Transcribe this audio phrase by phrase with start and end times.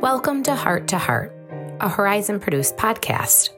[0.00, 1.36] Welcome to Heart to Heart,
[1.80, 3.50] a Horizon produced podcast.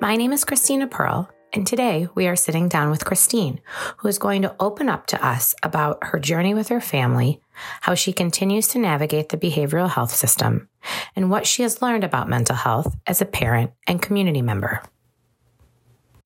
[0.00, 3.60] My name is Christina Pearl, and today we are sitting down with Christine,
[3.98, 7.40] who is going to open up to us about her journey with her family,
[7.82, 10.68] how she continues to navigate the behavioral health system,
[11.14, 14.82] and what she has learned about mental health as a parent and community member.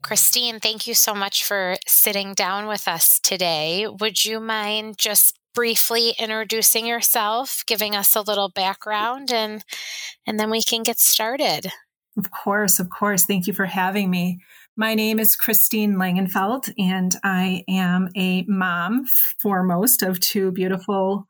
[0.01, 3.87] Christine, thank you so much for sitting down with us today.
[3.87, 9.65] Would you mind just briefly introducing yourself, giving us a little background and
[10.25, 11.67] and then we can get started.
[12.17, 13.25] Of course, of course.
[13.25, 14.39] Thank you for having me.
[14.77, 19.07] My name is Christine Langenfeld, and I am a mom,
[19.41, 21.27] foremost of two beautiful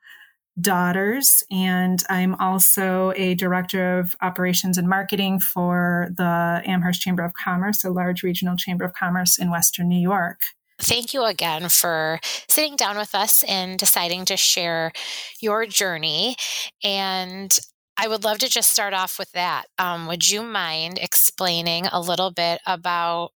[0.60, 1.42] daughters.
[1.50, 7.82] And I'm also a director of operations and marketing for the Amherst Chamber of Commerce,
[7.82, 10.40] a large regional chamber of commerce in Western New York.
[10.80, 14.92] Thank you again for sitting down with us and deciding to share
[15.40, 16.36] your journey.
[16.84, 17.58] And
[17.96, 19.64] I would love to just start off with that.
[19.78, 23.30] Um, would you mind explaining a little bit about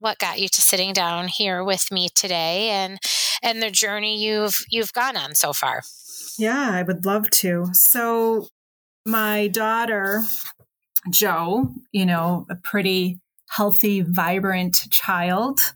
[0.00, 2.98] what got you to sitting down here with me today and
[3.42, 5.82] and the journey you've you've gone on so far?
[6.38, 7.68] Yeah, I would love to.
[7.72, 8.48] So
[9.06, 10.22] my daughter
[11.08, 15.72] Joe, you know, a pretty healthy, vibrant child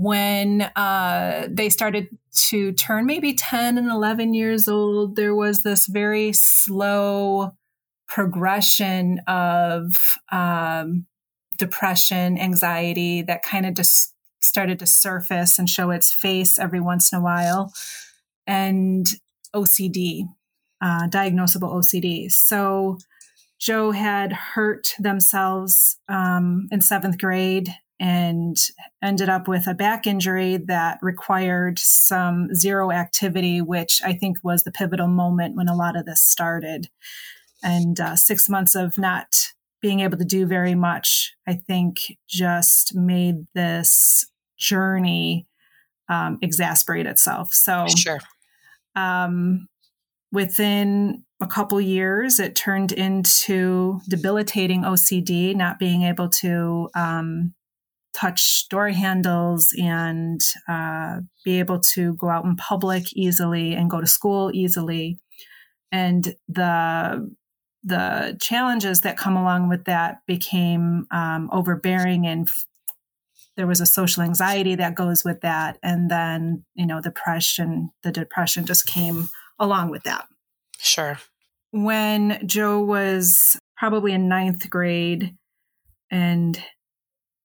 [0.00, 5.86] when uh, they started to turn maybe 10 and 11 years old, there was this
[5.86, 7.52] very slow
[8.08, 9.92] progression of
[10.32, 11.04] um,
[11.58, 17.12] depression, anxiety that kind of just started to surface and show its face every once
[17.12, 17.70] in a while,
[18.46, 19.06] and
[19.54, 20.22] OCD,
[20.80, 22.30] uh, diagnosable OCD.
[22.30, 22.96] So
[23.58, 28.56] Joe had hurt themselves um, in seventh grade and
[29.02, 34.62] ended up with a back injury that required some zero activity, which I think was
[34.62, 36.88] the pivotal moment when a lot of this started.
[37.62, 39.26] And uh, six months of not
[39.82, 44.26] being able to do very much, I think just made this
[44.58, 45.46] journey
[46.08, 47.52] um, exasperate itself.
[47.52, 48.18] So, sure.
[48.96, 49.68] Um,
[50.32, 57.54] within a couple years, it turned into debilitating OCD, not being able to um,
[58.12, 64.00] touch door handles and uh, be able to go out in public easily and go
[64.00, 65.18] to school easily.
[65.92, 67.34] And the
[67.82, 72.66] the challenges that come along with that became um, overbearing and f-
[73.56, 75.78] there was a social anxiety that goes with that.
[75.82, 79.28] And then you know depression the depression just came
[79.58, 80.26] along with that.
[80.78, 81.18] Sure.
[81.72, 85.34] When joe was probably in ninth grade
[86.10, 86.62] and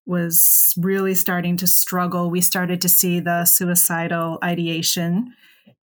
[0.06, 5.34] was really starting to struggle, we started to see the suicidal ideation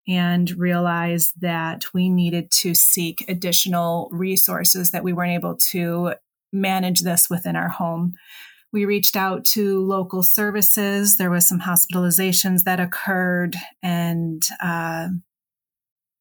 [0.08, 6.14] and realized that we needed to seek additional resources that we weren't able to
[6.52, 8.14] manage this within our home.
[8.72, 11.16] We reached out to local services.
[11.16, 15.08] There was some hospitalizations that occurred, and uh,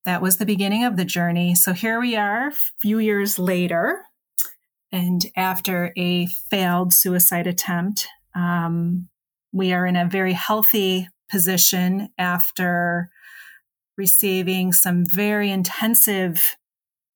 [0.05, 1.55] that was the beginning of the journey.
[1.55, 4.01] So here we are, a few years later,
[4.91, 9.09] and after a failed suicide attempt, um,
[9.51, 13.09] we are in a very healthy position after
[13.97, 16.55] receiving some very intensive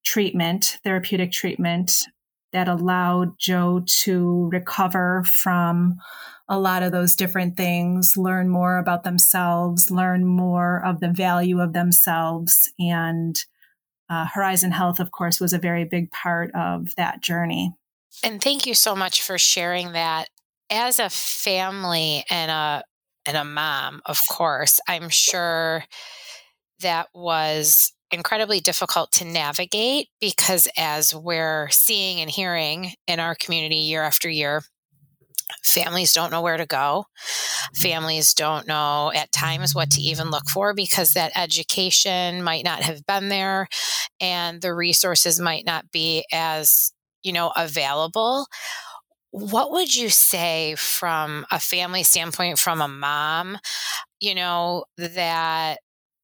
[0.03, 2.05] treatment, therapeutic treatment
[2.51, 5.95] that allowed Joe to recover from
[6.49, 11.61] a lot of those different things, learn more about themselves, learn more of the value
[11.61, 13.45] of themselves, and
[14.11, 17.73] uh, Horizon Health, of course, was a very big part of that journey.
[18.23, 20.27] And thank you so much for sharing that.
[20.69, 22.83] As a family and a
[23.25, 25.85] and a mom, of course, I'm sure
[26.81, 33.75] that was incredibly difficult to navigate because as we're seeing and hearing in our community
[33.75, 34.63] year after year,
[35.63, 37.05] families don't know where to go.
[37.75, 42.81] Families don't know at times what to even look for because that education might not
[42.81, 43.67] have been there
[44.19, 46.91] and the resources might not be as,
[47.23, 48.47] you know, available.
[49.31, 53.57] What would you say from a family standpoint, from a mom,
[54.19, 55.79] you know, that,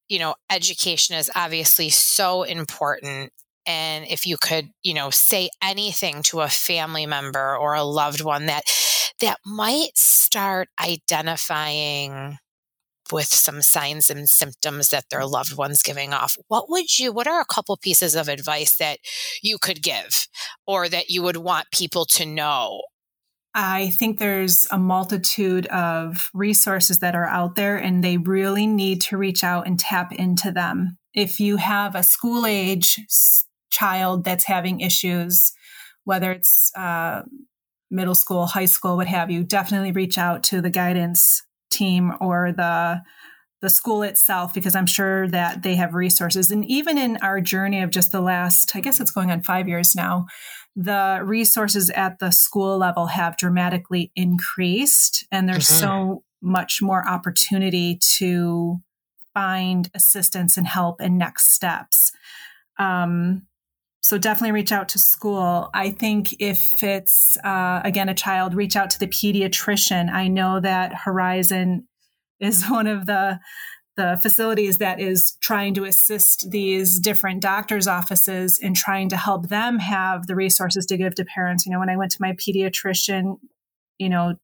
[0.09, 3.31] you know, education is obviously so important
[3.67, 8.23] and if you could you know say anything to a family member or a loved
[8.23, 8.63] one that
[9.21, 12.37] that might start identifying
[13.11, 17.25] with some signs and symptoms that their loved ones giving off what would you what
[17.25, 18.99] are a couple pieces of advice that
[19.41, 20.27] you could give
[20.65, 22.81] or that you would want people to know
[23.59, 29.01] I think there's a multitude of resources that are out there, and they really need
[29.01, 30.99] to reach out and tap into them.
[31.15, 32.99] If you have a school age
[33.71, 35.53] child that's having issues,
[36.03, 37.23] whether it's uh,
[37.89, 42.51] middle school, high school, what have you, definitely reach out to the guidance team or
[42.51, 43.01] the
[43.59, 46.51] the school itself because I'm sure that they have resources.
[46.51, 49.67] And even in our journey of just the last, I guess it's going on five
[49.67, 50.27] years now,
[50.75, 55.79] the resources at the school level have dramatically increased, and there's mm-hmm.
[55.79, 58.77] so much more opportunity to
[59.33, 62.11] find assistance and help and next steps.
[62.77, 63.47] Um,
[64.07, 65.69] so definitely reach out to school.
[65.73, 70.09] I think if it's uh, again a child, reach out to the pediatrician.
[70.09, 71.85] I know that Horizon
[72.39, 73.39] is one of the
[73.97, 79.49] the facilities that is trying to assist these different doctors' offices in trying to help
[79.49, 81.65] them have the resources to give to parents.
[81.65, 83.39] You know, when I went to my pediatrician,
[83.97, 84.35] you know,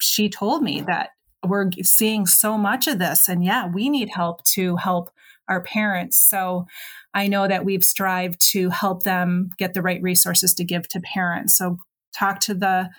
[0.00, 1.10] she told me that
[1.46, 5.10] we're seeing so much of this, and yeah, we need help to help
[5.48, 6.18] our parents.
[6.18, 6.66] So
[7.12, 11.00] I know that we've strived to help them get the right resources to give to
[11.00, 11.56] parents.
[11.56, 11.78] So
[12.16, 12.90] talk to the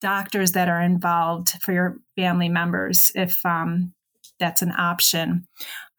[0.00, 3.94] doctors that are involved for your family members if um,
[4.38, 5.46] that's an option.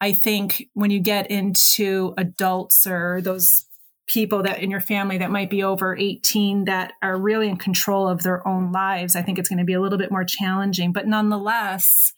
[0.00, 3.66] I think when you get into adults or those
[4.06, 8.08] people that in your family that might be over 18 that are really in control
[8.08, 10.92] of their own lives, I think it's going to be a little bit more challenging.
[10.92, 12.12] But nonetheless,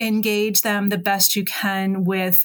[0.00, 2.40] engage them the best you can with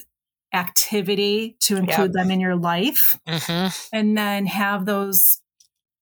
[0.54, 3.18] activity to include them in your life.
[3.28, 3.96] Mm-hmm.
[3.96, 5.40] And then have those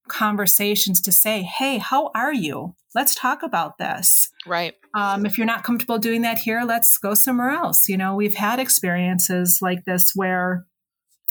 [0.07, 2.75] conversations to say, hey, how are you?
[2.93, 4.29] Let's talk about this.
[4.45, 4.75] Right.
[4.93, 7.89] Um, if you're not comfortable doing that here, let's go somewhere else.
[7.89, 10.65] You know, we've had experiences like this where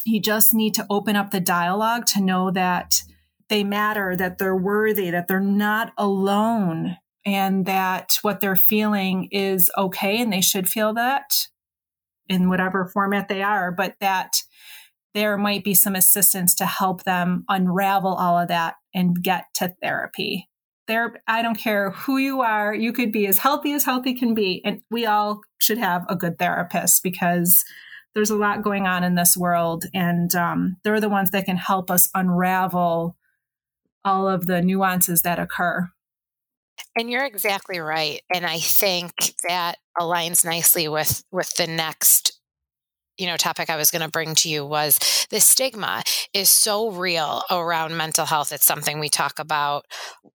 [0.05, 3.03] you just need to open up the dialogue to know that
[3.49, 9.71] they matter, that they're worthy, that they're not alone, and that what they're feeling is
[9.79, 11.47] okay and they should feel that
[12.29, 14.43] in whatever format they are, but that
[15.15, 19.75] there might be some assistance to help them unravel all of that and get to
[19.83, 20.49] therapy.
[20.89, 24.35] There, I don't care who you are, you could be as healthy as healthy can
[24.35, 24.63] be.
[24.65, 27.65] And we all should have a good therapist because
[28.15, 29.85] there's a lot going on in this world.
[29.95, 33.17] And um, they're the ones that can help us unravel
[34.05, 35.89] all of the nuances that occur.
[36.97, 38.21] And you're exactly right.
[38.33, 39.13] And I think
[39.49, 42.39] that aligns nicely with with the next
[43.19, 46.03] you know topic i was going to bring to you was the stigma
[46.33, 49.85] is so real around mental health it's something we talk about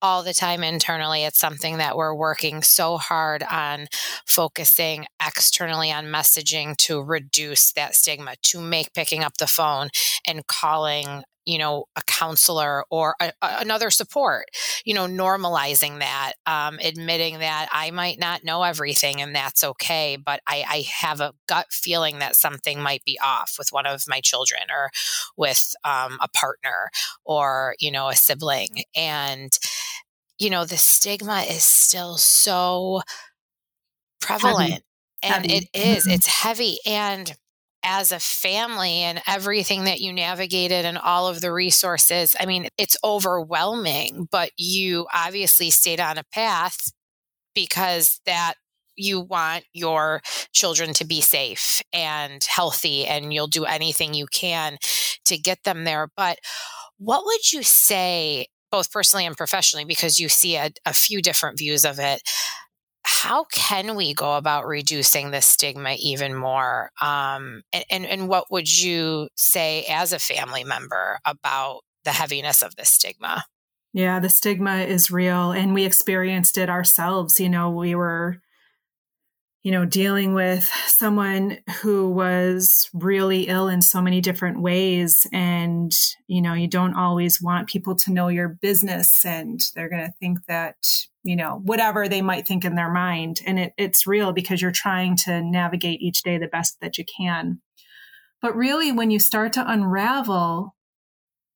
[0.01, 3.87] all the time internally it's something that we're working so hard on
[4.27, 9.89] focusing externally on messaging to reduce that stigma to make picking up the phone
[10.27, 14.45] and calling you know a counselor or a, another support
[14.85, 20.17] you know normalizing that um, admitting that i might not know everything and that's okay
[20.23, 24.03] but I, I have a gut feeling that something might be off with one of
[24.07, 24.89] my children or
[25.37, 26.89] with um, a partner
[27.25, 29.57] or you know a sibling and
[30.37, 33.01] you know the stigma is still so
[34.19, 34.83] prevalent heavy.
[35.23, 35.55] and heavy.
[35.55, 36.11] it is, mm-hmm.
[36.11, 37.33] it's heavy and
[37.83, 42.35] as a family and everything that you navigated and all of the resources.
[42.39, 46.91] I mean, it's overwhelming, but you obviously stayed on a path
[47.55, 48.55] because that
[48.95, 50.21] you want your
[50.53, 54.77] children to be safe and healthy and you'll do anything you can
[55.25, 56.09] to get them there.
[56.17, 56.39] But
[56.97, 61.57] what would you say, both personally and professionally, because you see a, a few different
[61.57, 62.21] views of it?
[63.07, 66.91] How can we go about reducing the stigma even more?
[67.01, 72.61] Um, and, and, and what would you say as a family member about the heaviness
[72.61, 73.45] of the stigma?
[73.93, 77.39] Yeah, the stigma is real, and we experienced it ourselves.
[77.39, 78.41] You know, we were
[79.67, 85.27] you know, dealing with someone who was really ill in so many different ways.
[85.33, 85.91] And,
[86.25, 90.13] you know, you don't always want people to know your business and they're going to
[90.21, 90.77] think that,
[91.21, 93.41] you know, whatever they might think in their mind.
[93.45, 97.03] And it, it's real because you're trying to navigate each day the best that you
[97.03, 97.59] can.
[98.41, 100.77] But really, when you start to unravel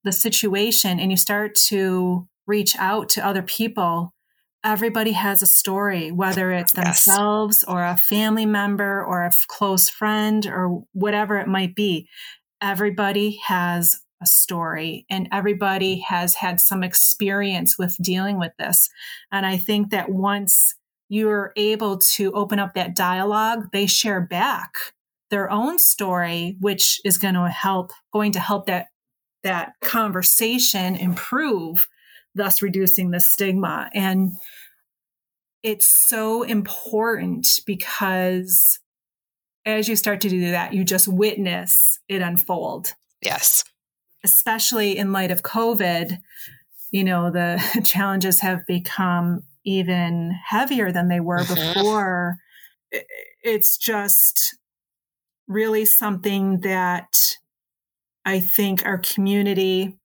[0.03, 4.13] the situation and you start to reach out to other people,
[4.63, 7.73] everybody has a story, whether it's themselves yes.
[7.73, 12.07] or a family member or a close friend or whatever it might be.
[12.61, 18.89] Everybody has a story and everybody has had some experience with dealing with this.
[19.31, 20.75] And I think that once
[21.09, 24.73] you're able to open up that dialogue, they share back
[25.31, 28.87] their own story, which is going to help, going to help that,
[29.43, 31.87] that conversation improve
[32.35, 33.89] thus reducing the stigma.
[33.93, 34.31] And
[35.63, 38.79] it's so important because
[39.65, 42.93] as you start to do that, you just witness it unfold.
[43.21, 43.63] Yes.
[44.23, 46.17] especially in light of COVID,
[46.91, 51.73] you know, the challenges have become even heavier than they were mm-hmm.
[51.73, 52.37] before.
[53.43, 54.57] It's just
[55.47, 57.37] really something that
[58.25, 59.97] I think our community,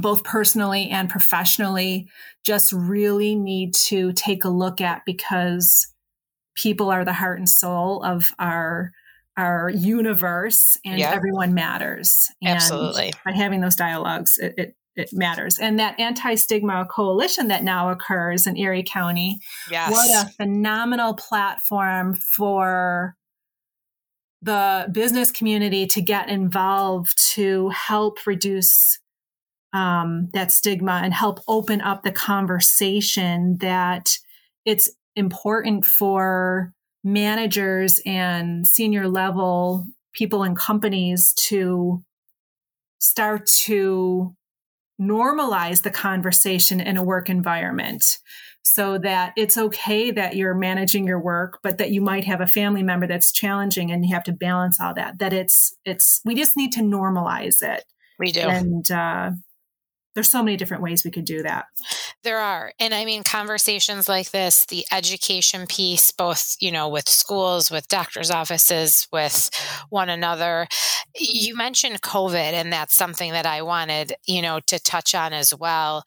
[0.00, 2.08] both personally and professionally,
[2.44, 5.86] just really need to take a look at because
[6.54, 8.92] people are the heart and soul of our
[9.36, 11.14] our universe and yep.
[11.14, 12.28] everyone matters.
[12.42, 13.12] And Absolutely.
[13.24, 15.58] By having those dialogues, it, it, it matters.
[15.58, 19.38] And that anti stigma coalition that now occurs in Erie County,
[19.70, 19.90] yes.
[19.90, 23.14] what a phenomenal platform for
[24.42, 28.98] the business community to get involved to help reduce
[29.72, 34.18] um, that stigma and help open up the conversation that
[34.64, 36.72] it's important for
[37.04, 42.02] managers and senior level people in companies to
[42.98, 44.34] start to
[45.00, 48.18] normalize the conversation in a work environment
[48.62, 52.46] so that it's okay that you're managing your work but that you might have a
[52.46, 56.34] family member that's challenging and you have to balance all that that it's it's we
[56.34, 57.84] just need to normalize it.
[58.18, 58.40] We do.
[58.40, 59.30] And uh,
[60.20, 61.64] there's so many different ways we could do that.
[62.24, 62.74] There are.
[62.78, 67.88] And I mean, conversations like this, the education piece, both, you know, with schools, with
[67.88, 69.48] doctors' offices, with
[69.88, 70.66] one another.
[71.18, 75.54] You mentioned COVID, and that's something that I wanted, you know, to touch on as
[75.54, 76.04] well.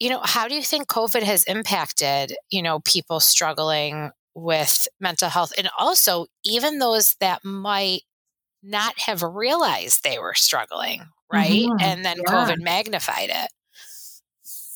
[0.00, 5.28] You know, how do you think COVID has impacted, you know, people struggling with mental
[5.28, 8.02] health and also even those that might
[8.60, 11.50] not have realized they were struggling right?
[11.50, 11.80] Mm-hmm.
[11.80, 12.32] And then yeah.
[12.32, 13.50] COVID magnified it.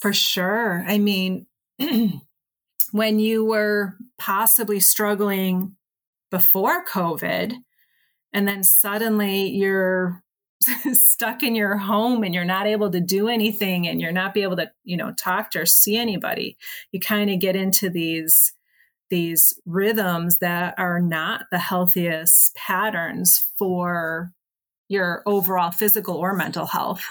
[0.00, 0.85] For sure.
[0.87, 1.47] I mean,
[2.92, 5.76] when you were possibly struggling
[6.30, 7.54] before COVID,
[8.33, 10.23] and then suddenly you're
[10.92, 14.42] stuck in your home and you're not able to do anything and you're not be
[14.42, 16.57] able to you know talk to or see anybody
[16.92, 18.52] you kind of get into these
[19.09, 24.33] these rhythms that are not the healthiest patterns for
[24.90, 27.04] your overall physical or mental health.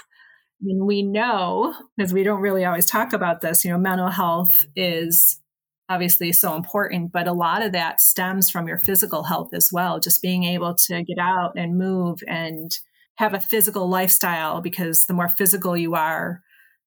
[0.60, 4.10] I mean, we know, because we don't really always talk about this, you know, mental
[4.10, 5.40] health is
[5.88, 9.98] obviously so important, but a lot of that stems from your physical health as well.
[9.98, 12.78] Just being able to get out and move and
[13.16, 16.42] have a physical lifestyle, because the more physical you are,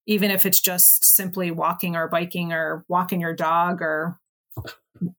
[0.06, 4.20] even if it's just simply walking or biking or walking your dog or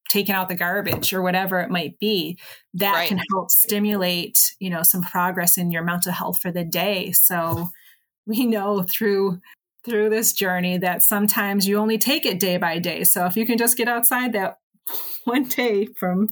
[0.09, 2.39] taking out the garbage or whatever it might be
[2.75, 3.09] that right.
[3.09, 7.13] can help stimulate you know some progress in your mental health for the day.
[7.13, 7.71] So
[8.27, 9.41] we know through
[9.85, 13.05] through this journey that sometimes you only take it day by day.
[13.05, 14.59] So if you can just get outside that
[15.25, 16.31] one day from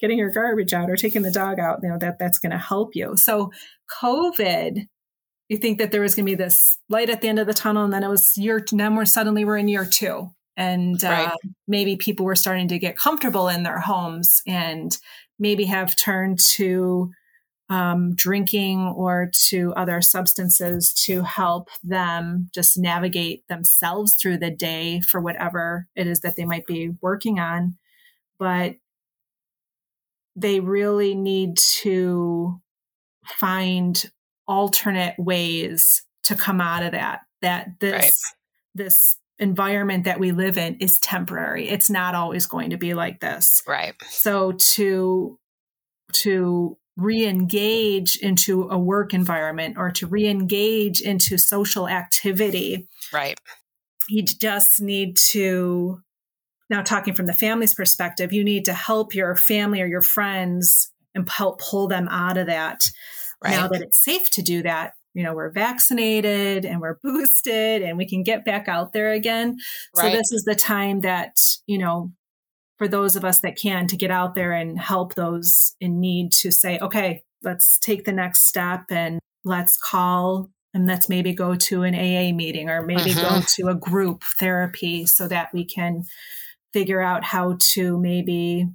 [0.00, 2.58] getting your garbage out or taking the dog out you know that that's going to
[2.58, 3.16] help you.
[3.16, 3.52] So
[4.00, 4.86] covid
[5.48, 7.54] you think that there was going to be this light at the end of the
[7.54, 11.28] tunnel and then it was year then we're suddenly we're in year two and right.
[11.28, 11.36] uh,
[11.68, 14.98] maybe people were starting to get comfortable in their homes and
[15.38, 17.12] maybe have turned to
[17.68, 25.00] um, drinking or to other substances to help them just navigate themselves through the day
[25.00, 27.76] for whatever it is that they might be working on.
[28.38, 28.76] But
[30.36, 32.60] they really need to
[33.24, 34.10] find
[34.46, 37.22] alternate ways to come out of that.
[37.42, 38.12] That this right.
[38.74, 41.68] this environment that we live in is temporary.
[41.68, 43.62] It's not always going to be like this.
[43.66, 43.94] Right.
[44.08, 45.38] So to
[46.12, 52.88] to re-engage into a work environment or to re-engage into social activity.
[53.12, 53.38] Right.
[54.08, 56.00] You just need to
[56.68, 60.90] now talking from the family's perspective, you need to help your family or your friends
[61.14, 62.80] and help pull them out of that.
[63.42, 63.52] Right.
[63.52, 67.96] Now that it's safe to do that, you know, we're vaccinated and we're boosted and
[67.96, 69.56] we can get back out there again.
[69.96, 70.12] Right.
[70.12, 72.12] So this is the time that, you know,
[72.76, 76.32] for those of us that can to get out there and help those in need
[76.32, 81.54] to say, okay, let's take the next step and let's call and let's maybe go
[81.54, 83.40] to an AA meeting or maybe uh-huh.
[83.40, 86.04] go to a group therapy so that we can
[86.74, 88.66] figure out how to maybe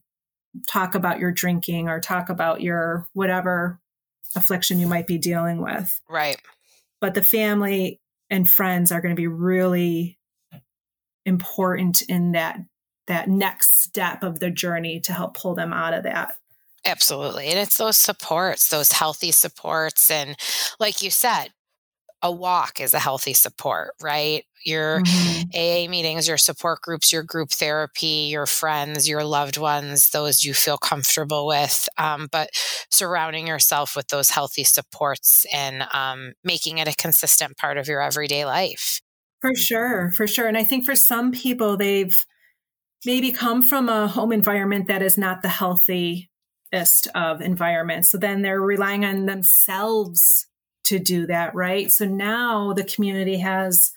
[0.68, 3.80] talk about your drinking or talk about your whatever
[4.36, 6.02] affliction you might be dealing with.
[6.10, 6.38] Right.
[7.00, 10.18] But the family and friends are going to be really
[11.26, 12.60] important in that
[13.08, 16.34] that next step of the journey to help pull them out of that.
[16.86, 17.48] Absolutely.
[17.48, 20.36] And it's those supports, those healthy supports and
[20.80, 21.50] like you said,
[22.22, 24.46] a walk is a healthy support, right?
[24.64, 25.50] Your mm-hmm.
[25.56, 30.54] AA meetings, your support groups, your group therapy, your friends, your loved ones, those you
[30.54, 31.90] feel comfortable with.
[31.98, 32.50] Um, but
[32.90, 38.02] surrounding yourself with those healthy supports and um, making it a consistent part of your
[38.02, 39.02] everyday life.
[39.42, 40.48] For sure, for sure.
[40.48, 42.16] And I think for some people, they've
[43.04, 46.28] maybe come from a home environment that is not the healthiest
[47.16, 48.12] of environments.
[48.12, 50.46] So then they're relying on themselves
[50.86, 51.92] to do that, right?
[51.92, 53.92] So now the community has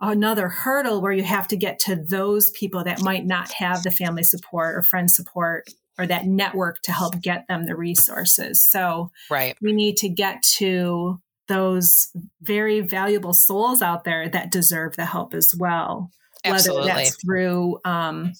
[0.00, 3.90] another hurdle where you have to get to those people that might not have the
[3.90, 8.62] family support or friend support or that network to help get them the resources.
[8.62, 9.56] So right.
[9.62, 12.08] we need to get to those
[12.42, 16.10] very valuable souls out there that deserve the help as well.
[16.44, 16.88] Absolutely.
[16.88, 18.32] Whether that's through um,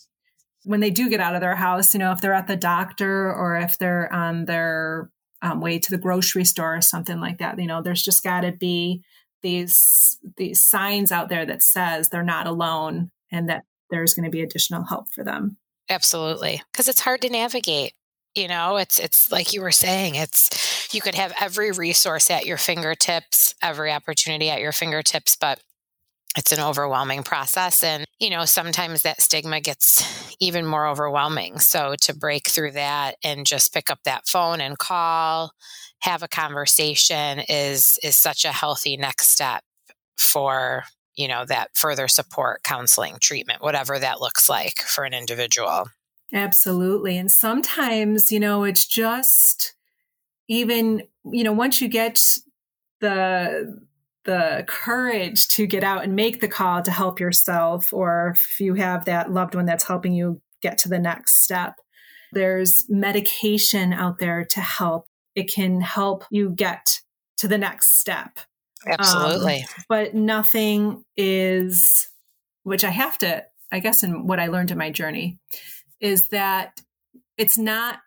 [0.65, 3.33] when they do get out of their house, you know, if they're at the doctor
[3.33, 5.11] or if they're on their
[5.43, 7.59] um, way to the grocery store or something like that.
[7.59, 9.03] You know, there's just got to be
[9.43, 14.31] these these signs out there that says they're not alone and that there's going to
[14.31, 15.57] be additional help for them.
[15.89, 17.93] Absolutely, because it's hard to navigate.
[18.35, 22.47] You know, it's it's like you were saying, it's you could have every resource at
[22.47, 25.61] your fingertips, every opportunity at your fingertips, but
[26.37, 27.83] it's an overwhelming process.
[27.83, 31.59] And you know sometimes that stigma gets even more overwhelming.
[31.59, 35.53] So to break through that and just pick up that phone and call
[36.01, 39.63] have a conversation is is such a healthy next step
[40.19, 45.89] for you know that further support counseling treatment whatever that looks like for an individual.
[46.33, 47.17] Absolutely.
[47.17, 49.75] And sometimes you know it's just
[50.49, 52.21] even you know once you get
[53.01, 53.87] the
[54.27, 58.75] the courage to get out and make the call to help yourself, or if you
[58.75, 61.75] have that loved one that's helping you get to the next step.
[62.33, 65.07] There's medication out there to help.
[65.35, 67.01] It can help you get
[67.39, 68.39] to the next step.
[68.87, 69.61] Absolutely.
[69.61, 72.09] Um, but nothing is,
[72.63, 75.39] which I have to, I guess, in what I learned in my journey,
[76.01, 76.81] is that
[77.39, 78.01] it's not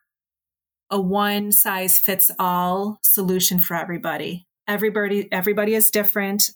[0.89, 6.51] a one size fits all solution for everybody everybody everybody is different.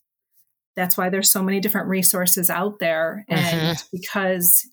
[0.75, 3.25] That's why there's so many different resources out there.
[3.27, 3.97] And mm-hmm.
[3.97, 4.65] because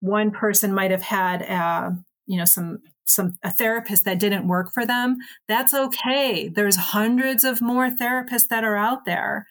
[0.00, 1.90] one person might have had a, uh,
[2.26, 5.16] you know some some a therapist that didn't work for them
[5.48, 6.48] that's okay.
[6.48, 9.46] There's hundreds of more therapists that are out there.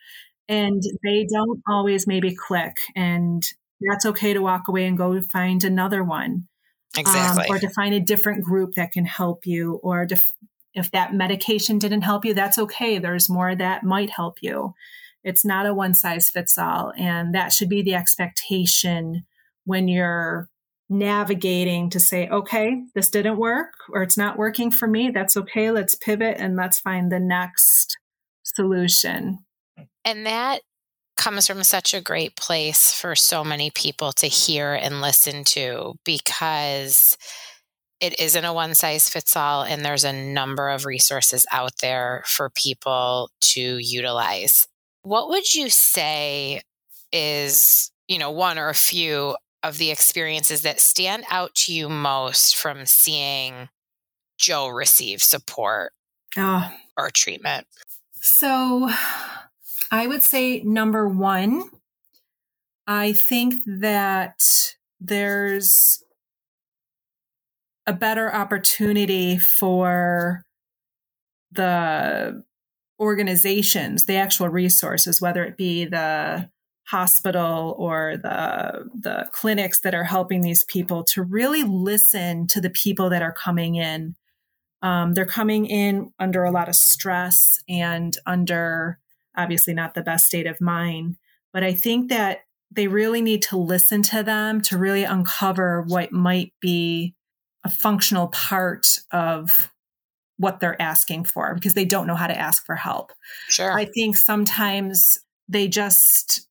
[0.50, 2.78] And they don't always maybe click.
[2.96, 3.43] And
[3.82, 6.48] that's okay to walk away and go find another one.
[6.98, 10.17] Exactly um, or to find a different group that can help you or to
[10.78, 13.00] if that medication didn't help you, that's okay.
[13.00, 14.76] There's more that might help you.
[15.24, 16.94] It's not a one size fits all.
[16.96, 19.26] And that should be the expectation
[19.66, 20.50] when you're
[20.90, 25.10] navigating to say, okay, this didn't work or it's not working for me.
[25.10, 25.72] That's okay.
[25.72, 27.98] Let's pivot and let's find the next
[28.44, 29.40] solution.
[30.06, 30.62] And that
[31.18, 35.96] comes from such a great place for so many people to hear and listen to
[36.06, 37.18] because
[38.00, 42.24] it isn't a one size fits all, and there's a number of resources out there
[42.26, 44.68] for people to utilize.
[45.02, 46.62] What would you say
[47.12, 51.90] is, you know, one or a few of the experiences that stand out to you
[51.90, 53.70] most from seeing
[54.38, 55.94] Joe receive support
[56.38, 56.72] oh.
[56.96, 57.66] or treatment?
[58.22, 58.90] So
[59.92, 61.70] I would say number one,
[62.86, 64.40] I think that
[65.00, 66.04] there's
[67.88, 70.43] a better opportunity for
[71.52, 72.43] the
[73.00, 76.50] organizations, the actual resources, whether it be the
[76.88, 82.69] hospital or the the clinics that are helping these people to really listen to the
[82.69, 84.15] people that are coming in.
[84.82, 89.00] Um, they're coming in under a lot of stress and under
[89.36, 91.17] obviously not the best state of mind.
[91.54, 92.39] But I think that
[92.71, 97.15] they really need to listen to them to really uncover what might be
[97.67, 99.69] a functional part of
[100.38, 103.12] what they're asking for because they don't know how to ask for help.
[103.49, 103.77] Sure.
[103.77, 106.47] I think sometimes they just,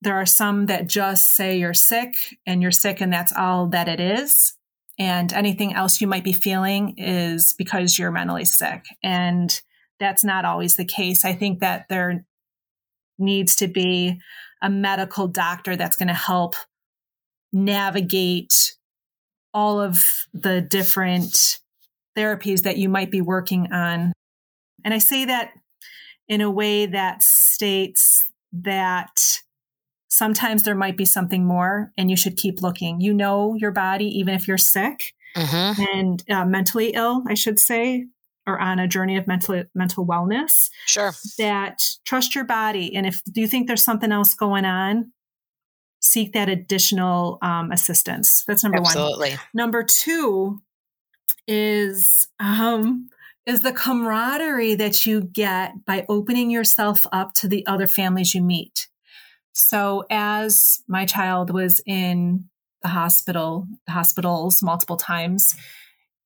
[0.00, 2.14] there are some that just say you're sick
[2.46, 4.54] and you're sick and that's all that it is.
[4.98, 8.86] And anything else you might be feeling is because you're mentally sick.
[9.02, 9.60] And
[10.00, 11.22] that's not always the case.
[11.24, 12.24] I think that there
[13.18, 14.18] needs to be
[14.62, 16.54] a medical doctor that's going to help
[17.52, 18.76] navigate
[19.56, 19.98] all of
[20.34, 21.58] the different
[22.14, 24.12] therapies that you might be working on.
[24.84, 25.52] And I say that
[26.28, 29.40] in a way that states that
[30.08, 33.00] sometimes there might be something more and you should keep looking.
[33.00, 35.82] You know your body, even if you're sick mm-hmm.
[35.94, 38.04] and uh, mentally ill, I should say.
[38.46, 40.70] or on a journey of mental mental wellness.
[40.86, 41.12] Sure.
[41.38, 45.12] That trust your body, and if do you think there's something else going on,
[46.06, 48.44] seek that additional um, assistance.
[48.46, 49.30] That's number Absolutely.
[49.30, 49.38] one.
[49.54, 50.62] Number two
[51.46, 53.08] is um,
[53.46, 58.42] is the camaraderie that you get by opening yourself up to the other families you
[58.42, 58.88] meet.
[59.52, 62.48] So as my child was in
[62.82, 65.54] the hospital, hospitals multiple times,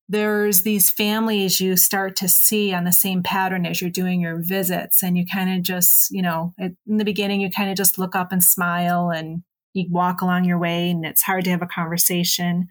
[0.09, 4.37] there's these families you start to see on the same pattern as you're doing your
[4.43, 7.97] visits and you kind of just you know in the beginning you kind of just
[7.97, 11.63] look up and smile and you walk along your way and it's hard to have
[11.63, 12.69] a conversation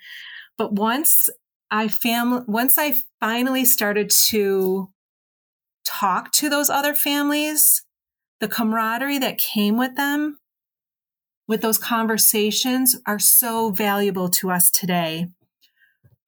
[0.57, 1.29] but once
[1.71, 4.89] i fam once i finally started to
[5.85, 7.83] talk to those other families
[8.39, 10.37] the camaraderie that came with them
[11.47, 15.27] with those conversations are so valuable to us today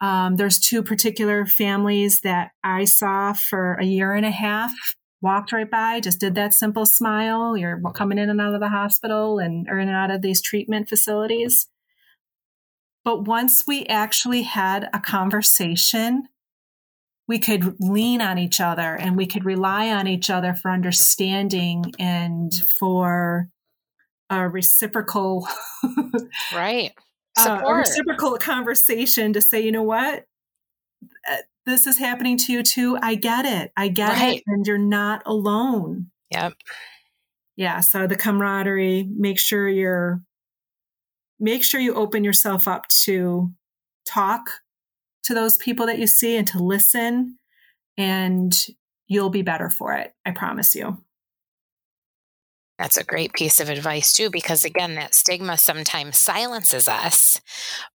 [0.02, 4.74] um, there's two particular families that I saw for a year and a half.
[5.22, 7.56] Walked right by, just did that simple smile.
[7.56, 10.42] You're coming in and out of the hospital and or in and out of these
[10.42, 11.68] treatment facilities.
[13.04, 16.28] But once we actually had a conversation,
[17.28, 21.94] we could lean on each other and we could rely on each other for understanding
[22.00, 23.50] and for
[24.30, 25.48] a reciprocal
[26.54, 26.92] right
[27.38, 30.26] uh, a reciprocal conversation to say, you know what,
[31.66, 32.98] this is happening to you too.
[33.02, 33.72] I get it.
[33.78, 34.38] I get right.
[34.38, 36.12] it, and you're not alone.
[36.32, 36.54] Yep.
[37.56, 37.80] Yeah.
[37.82, 39.08] So the camaraderie.
[39.16, 40.22] Make sure you're.
[41.40, 43.52] Make sure you open yourself up to
[44.06, 44.50] talk
[45.24, 47.38] to those people that you see and to listen,
[47.98, 48.54] and
[49.08, 50.14] you'll be better for it.
[50.26, 51.04] I promise you.
[52.78, 57.40] That's a great piece of advice, too, because again, that stigma sometimes silences us.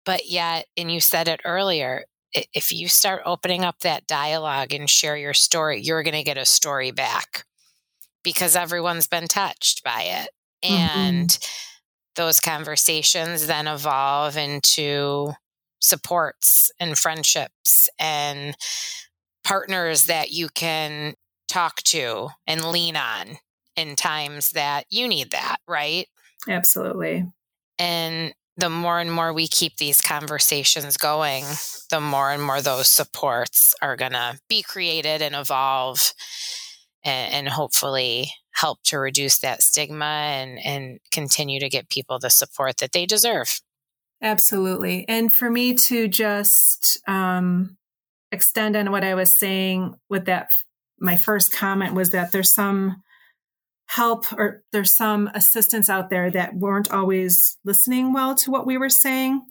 [0.04, 4.90] But yet, and you said it earlier, if you start opening up that dialogue and
[4.90, 7.44] share your story, you're going to get a story back
[8.22, 10.30] because everyone's been touched by it.
[10.64, 10.98] Mm-hmm.
[10.98, 11.38] And
[12.16, 15.32] those conversations then evolve into
[15.80, 18.56] supports and friendships and
[19.44, 21.14] partners that you can
[21.48, 23.36] talk to and lean on
[23.76, 26.06] in times that you need that, right?
[26.48, 27.26] Absolutely.
[27.78, 31.44] And the more and more we keep these conversations going,
[31.90, 36.12] the more and more those supports are going to be created and evolve
[37.04, 42.30] and, and, hopefully help to reduce that stigma and, and continue to get people the
[42.30, 43.60] support that they deserve.
[44.22, 45.04] Absolutely.
[45.08, 47.76] And for me to just um,
[48.32, 50.50] extend on what I was saying with that,
[50.98, 53.02] my first comment was that there's some
[53.86, 58.78] help or there's some assistants out there that weren't always listening well to what we
[58.78, 59.42] were saying.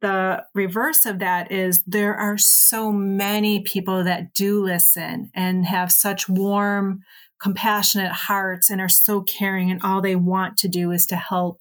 [0.00, 5.90] The reverse of that is there are so many people that do listen and have
[5.90, 7.00] such warm,
[7.40, 11.60] compassionate hearts and are so caring, and all they want to do is to help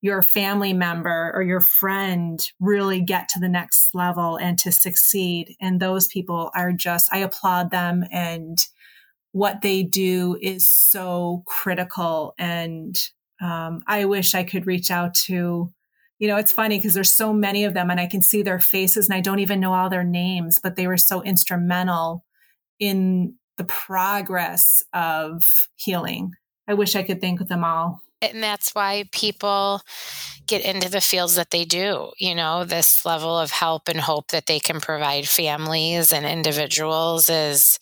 [0.00, 5.56] your family member or your friend really get to the next level and to succeed.
[5.60, 8.58] And those people are just, I applaud them and
[9.36, 12.34] what they do is so critical.
[12.38, 12.98] And
[13.38, 15.70] um, I wish I could reach out to,
[16.18, 18.58] you know, it's funny because there's so many of them and I can see their
[18.58, 22.24] faces and I don't even know all their names, but they were so instrumental
[22.80, 25.44] in the progress of
[25.74, 26.32] healing.
[26.66, 28.00] I wish I could think of them all.
[28.22, 29.82] And that's why people
[30.46, 32.10] get into the fields that they do.
[32.16, 37.28] You know, this level of help and hope that they can provide families and individuals
[37.28, 37.78] is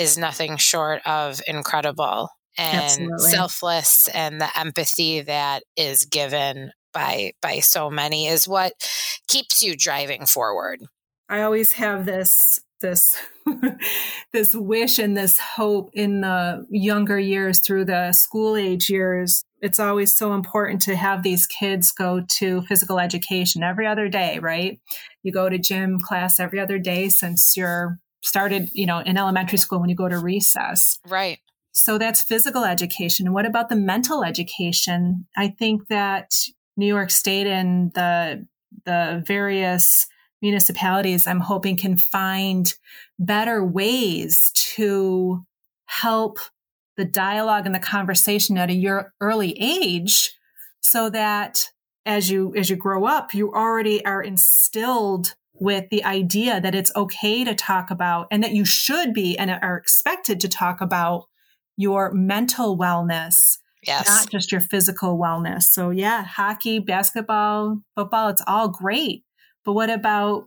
[0.00, 3.30] is nothing short of incredible and Absolutely.
[3.30, 8.72] selfless and the empathy that is given by by so many is what
[9.28, 10.80] keeps you driving forward.
[11.28, 13.14] I always have this this
[14.32, 19.44] this wish and this hope in the younger years through the school age years.
[19.60, 24.38] It's always so important to have these kids go to physical education every other day
[24.40, 24.80] right?
[25.22, 29.58] You go to gym class every other day since you're started, you know, in elementary
[29.58, 30.98] school when you go to recess.
[31.06, 31.38] Right.
[31.72, 33.32] So that's physical education.
[33.32, 35.26] What about the mental education?
[35.36, 36.32] I think that
[36.76, 38.46] New York State and the
[38.84, 40.06] the various
[40.42, 42.72] municipalities I'm hoping can find
[43.18, 45.44] better ways to
[45.86, 46.38] help
[46.96, 50.32] the dialogue and the conversation at a your early age
[50.80, 51.64] so that
[52.06, 56.90] as you as you grow up you already are instilled with the idea that it's
[56.96, 61.26] okay to talk about and that you should be and are expected to talk about
[61.76, 64.08] your mental wellness, yes.
[64.08, 65.64] not just your physical wellness.
[65.64, 69.22] So, yeah, hockey, basketball, football, it's all great.
[69.64, 70.44] But what about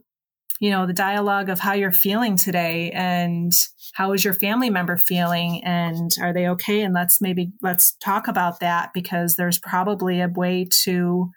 [0.60, 3.52] you know, the dialogue of how you're feeling today and
[3.96, 6.82] how is your family member feeling and are they okay?
[6.82, 11.32] And let's maybe let's talk about that because there's probably a way to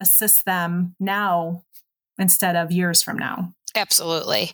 [0.00, 1.62] assist them now
[2.22, 3.52] instead of years from now.
[3.74, 4.52] Absolutely.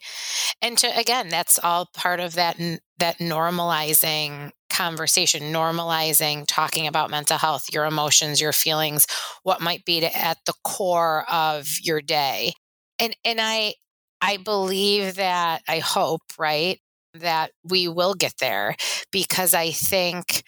[0.62, 2.56] And to again, that's all part of that
[2.98, 9.06] that normalizing conversation, normalizing talking about mental health, your emotions, your feelings,
[9.42, 12.52] what might be to, at the core of your day.
[13.00, 13.74] And and I
[14.20, 16.80] I believe that, I hope, right,
[17.14, 18.74] that we will get there
[19.12, 20.42] because I think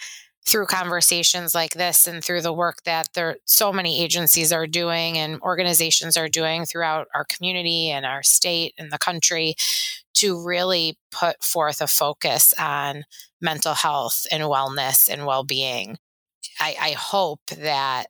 [0.47, 5.19] through conversations like this and through the work that there so many agencies are doing
[5.19, 9.55] and organizations are doing throughout our community and our state and the country
[10.15, 13.05] to really put forth a focus on
[13.41, 15.99] mental health and wellness and well-being
[16.59, 18.07] I, I hope that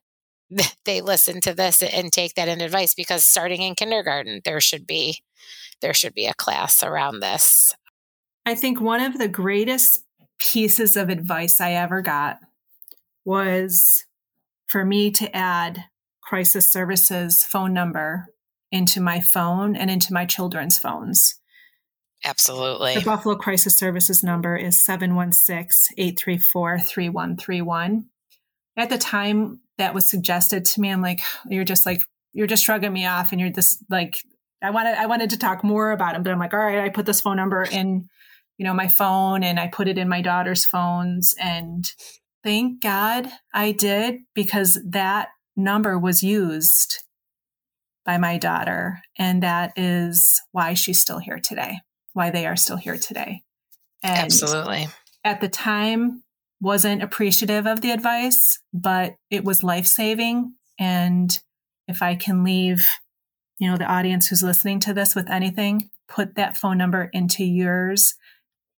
[0.85, 4.87] they listen to this and take that in advice because starting in kindergarten there should
[4.87, 5.19] be
[5.81, 7.73] there should be a class around this.
[8.45, 10.03] I think one of the greatest
[10.41, 12.39] pieces of advice I ever got
[13.23, 14.05] was
[14.67, 15.85] for me to add
[16.21, 18.27] crisis services phone number
[18.71, 21.35] into my phone and into my children's phones.
[22.23, 22.95] Absolutely.
[22.95, 28.05] The Buffalo Crisis Services number is 716 834 3131.
[28.77, 32.01] At the time that was suggested to me, I'm like, you're just like,
[32.33, 34.17] you're just shrugging me off and you're just like,
[34.61, 36.89] I wanted I wanted to talk more about him, but I'm like, all right, I
[36.89, 38.07] put this phone number in,
[38.61, 41.83] you know, my phone and I put it in my daughter's phones and
[42.43, 46.99] thank God I did because that number was used
[48.05, 51.79] by my daughter and that is why she's still here today,
[52.13, 53.41] why they are still here today.
[54.03, 54.89] And Absolutely.
[55.23, 56.21] At the time
[56.59, 61.35] wasn't appreciative of the advice, but it was life-saving and
[61.87, 62.87] if I can leave
[63.57, 67.43] you know, the audience who's listening to this with anything, put that phone number into
[67.43, 68.15] yours,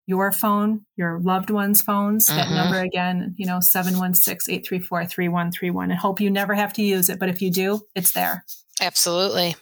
[0.06, 2.26] your phone, your loved one's phones.
[2.26, 2.54] That mm-hmm.
[2.54, 5.90] number again, you know, 716 834 3131.
[5.90, 7.18] And hope you never have to use it.
[7.18, 8.44] But if you do, it's there.
[8.80, 9.56] Absolutely.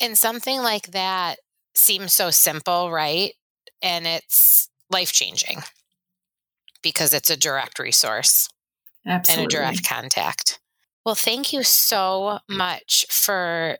[0.00, 1.38] And something like that
[1.74, 3.32] seems so simple, right?
[3.82, 5.62] And it's life changing
[6.82, 8.48] because it's a direct resource
[9.06, 9.44] Absolutely.
[9.44, 10.60] and a direct contact.
[11.04, 13.78] Well, thank you so much for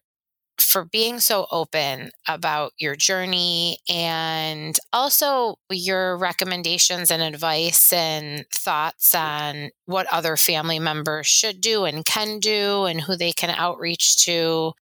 [0.60, 9.14] for being so open about your journey and also your recommendations and advice and thoughts
[9.14, 14.18] on what other family members should do and can do and who they can outreach
[14.24, 14.72] to.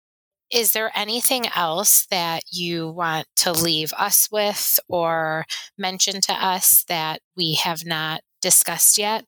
[0.51, 5.45] Is there anything else that you want to leave us with or
[5.79, 9.25] mention to us that we have not discussed yet?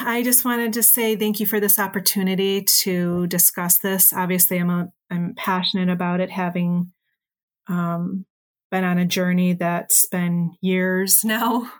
[0.00, 4.12] I just wanted to say thank you for this opportunity to discuss this.
[4.12, 6.92] Obviously, I'm a I'm passionate about it, having
[7.68, 8.26] um,
[8.70, 11.70] been on a journey that's been years now,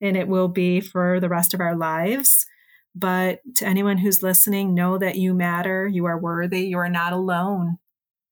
[0.00, 2.46] and it will be for the rest of our lives.
[2.94, 5.86] But to anyone who's listening, know that you matter.
[5.86, 6.62] You are worthy.
[6.62, 7.76] You are not alone.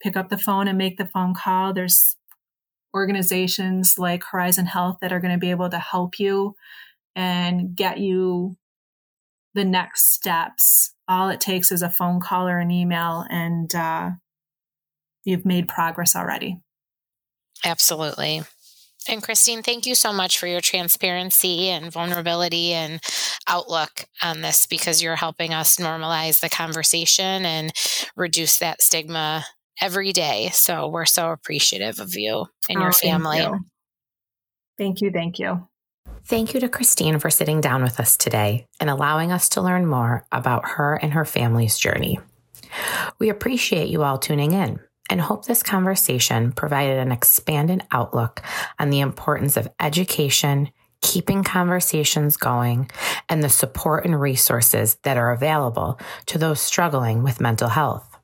[0.02, 1.74] Pick up the phone and make the phone call.
[1.74, 2.16] There's
[2.94, 6.54] organizations like Horizon Health that are going to be able to help you
[7.14, 8.56] and get you
[9.54, 10.92] the next steps.
[11.08, 14.10] All it takes is a phone call or an email, and uh,
[15.24, 16.60] you've made progress already.
[17.64, 18.42] Absolutely.
[19.08, 23.00] And Christine, thank you so much for your transparency and vulnerability and
[23.46, 27.72] outlook on this because you're helping us normalize the conversation and
[28.16, 29.44] reduce that stigma
[29.80, 30.48] every day.
[30.52, 33.38] So we're so appreciative of you and oh, your family.
[33.38, 33.60] Thank you.
[34.78, 35.10] Thank you.
[35.10, 35.68] Thank you.
[36.26, 39.84] Thank you to Christine for sitting down with us today and allowing us to learn
[39.84, 42.18] more about her and her family's journey.
[43.18, 48.42] We appreciate you all tuning in and hope this conversation provided an expanded outlook
[48.78, 50.70] on the importance of education,
[51.02, 52.90] keeping conversations going,
[53.28, 58.16] and the support and resources that are available to those struggling with mental health.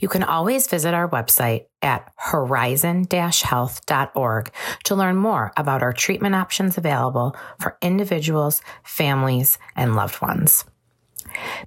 [0.00, 4.50] You can always visit our website at horizon health.org
[4.82, 10.64] to learn more about our treatment options available for individuals, families, and loved ones.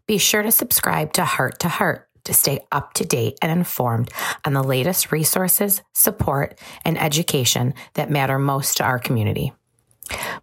[0.07, 4.11] Be sure to subscribe to Heart to Heart to stay up to date and informed
[4.43, 9.53] on the latest resources, support, and education that matter most to our community.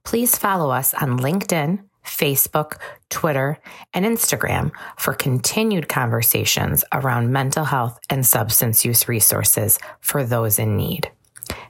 [0.05, 2.79] Please follow us on LinkedIn, Facebook,
[3.11, 3.59] Twitter,
[3.93, 10.77] and Instagram for continued conversations around mental health and substance use resources for those in
[10.77, 11.11] need.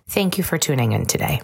[0.09, 1.41] Thank you for tuning in today.